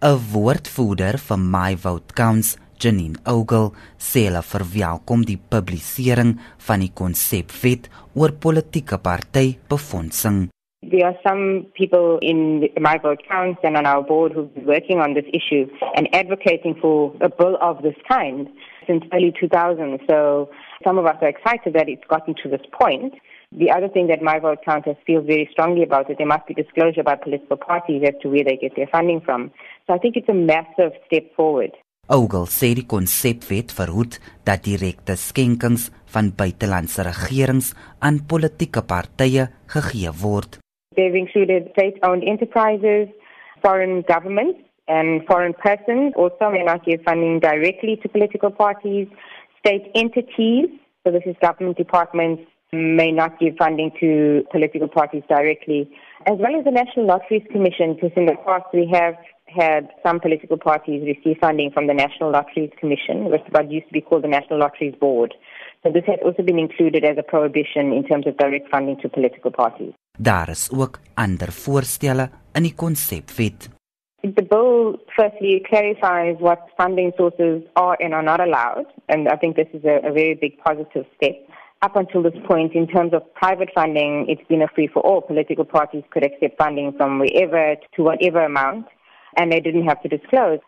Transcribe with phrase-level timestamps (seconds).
[0.00, 6.36] 'n Woordvoerder van MyVote Counts, Janine Ogle, sê hulle verwelkom die publisering
[6.66, 10.38] van die konsepwet oor politieke partybefondsing.
[10.86, 15.00] There are some people in my vote counts and on our board who've been working
[15.00, 15.66] on this issue
[15.96, 18.46] and advocating for a bill of this kind
[18.86, 19.98] since early 2000.
[20.08, 20.48] So
[20.86, 23.14] some of us are excited that it's gotten to this point.
[23.50, 26.54] The other thing that my vote counters feels very strongly about is there must be
[26.54, 29.50] disclosure by political parties as to where they get their funding from.
[29.88, 31.72] So I think it's a massive step forward.
[32.08, 37.72] Ogle sê die konsepwet verhoed dat direkte skenkings van buitelandse regerings
[38.04, 40.58] aan politieke partye gegee word.
[40.96, 43.08] They've included state-owned enterprises,
[43.64, 49.08] foreign governments, and foreign persons also may not give funding directly to political parties.
[49.60, 50.68] State entities,
[51.04, 52.42] so this is government departments,
[52.72, 55.88] may not give funding to political parties directly,
[56.26, 59.14] as well as the National Lotteries Commission, because in the past we have
[59.48, 63.92] had some political parties receive funding from the National Lotteries Commission, which what used to
[63.92, 65.34] be called the National Lotteries Board.
[65.82, 69.08] So this has also been included as a prohibition in terms of direct funding to
[69.08, 69.92] political parties.
[70.18, 73.68] Daar is ook ander voorstelle in die konsepwet.
[74.20, 79.54] The bill firstly clarifies what funding sources are and are not allowed, and I think
[79.54, 81.36] this is a, a very big positive step.
[81.82, 85.20] Up until this point, in terms of private funding, it's been a free for all.
[85.20, 88.86] Political parties could accept funding from wherever to whatever amount,
[89.36, 90.60] and they didn't have to disclose.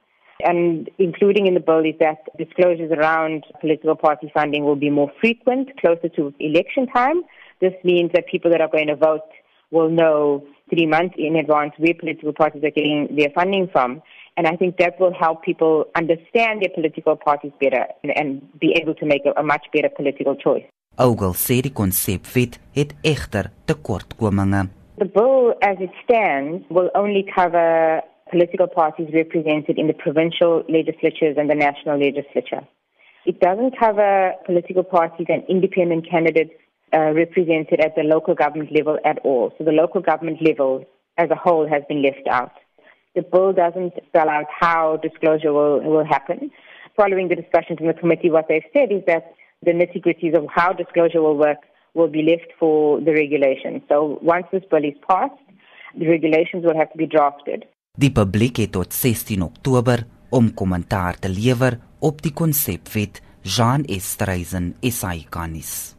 [0.43, 5.11] And including in the bill is that disclosures around political party funding will be more
[5.21, 7.23] frequent, closer to election time.
[7.61, 9.29] This means that people that are going to vote
[9.71, 14.03] will know three months in advance where political parties are getting their funding from.
[14.37, 18.73] And I think that will help people understand their political parties better and, and be
[18.81, 20.65] able to make a, a much better political choice.
[20.99, 24.67] Ogle sê die konsepwet het egter tekortkominge.
[24.99, 31.37] The bill as it stands will only cover political parties represented in the provincial legislatures
[31.39, 32.67] and the national legislature.
[33.27, 36.53] It doesn't cover political parties and independent candidates
[36.93, 39.53] uh, represented at the local government level at all.
[39.59, 40.85] So the local government level
[41.19, 42.53] as a whole has been left out.
[43.15, 46.51] The bill doesn't spell out how disclosure will, will happen.
[46.97, 50.47] Following the discussions in the committee, what they've said is that the nitty gritties of
[50.53, 51.59] how disclosure will work
[51.95, 53.83] will be left for the regulation.
[53.89, 55.35] So once this bill is passed,
[55.99, 57.67] the regulations will have to be drafted.
[57.99, 64.77] Die publiek het tot 16 Oktober om kommentaar te lewer op die konsepwet Jean Estreisen
[64.81, 65.97] SAICanis.